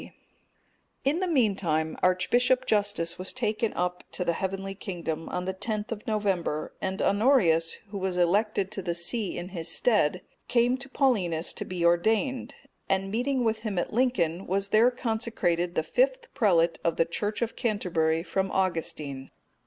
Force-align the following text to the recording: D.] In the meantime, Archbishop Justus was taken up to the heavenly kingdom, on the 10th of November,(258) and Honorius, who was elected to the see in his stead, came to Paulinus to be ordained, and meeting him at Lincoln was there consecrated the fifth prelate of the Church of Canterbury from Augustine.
D.] 0.01 0.11
In 1.03 1.19
the 1.19 1.27
meantime, 1.27 1.95
Archbishop 2.01 2.65
Justus 2.65 3.19
was 3.19 3.31
taken 3.31 3.71
up 3.73 4.03
to 4.13 4.25
the 4.25 4.33
heavenly 4.33 4.73
kingdom, 4.73 5.29
on 5.29 5.45
the 5.45 5.53
10th 5.53 5.91
of 5.91 6.07
November,(258) 6.07 6.77
and 6.81 7.01
Honorius, 7.03 7.73
who 7.91 7.99
was 7.99 8.17
elected 8.17 8.71
to 8.71 8.81
the 8.81 8.95
see 8.95 9.37
in 9.37 9.49
his 9.49 9.67
stead, 9.69 10.23
came 10.47 10.75
to 10.79 10.89
Paulinus 10.89 11.53
to 11.53 11.65
be 11.65 11.85
ordained, 11.85 12.55
and 12.89 13.11
meeting 13.11 13.47
him 13.47 13.77
at 13.77 13.93
Lincoln 13.93 14.47
was 14.47 14.69
there 14.69 14.89
consecrated 14.89 15.75
the 15.75 15.83
fifth 15.83 16.33
prelate 16.33 16.79
of 16.83 16.95
the 16.97 17.05
Church 17.05 17.43
of 17.43 17.55
Canterbury 17.55 18.23
from 18.23 18.49
Augustine. 18.49 19.29